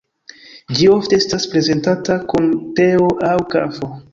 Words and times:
Ĝi 0.77 0.87
ofte 0.93 1.19
estas 1.23 1.45
prezentata 1.53 2.17
kun 2.33 2.51
teo 2.81 3.15
aŭ 3.33 3.37
kafo. 3.55 3.93